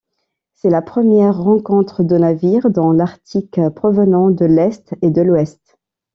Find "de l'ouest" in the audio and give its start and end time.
5.11-5.77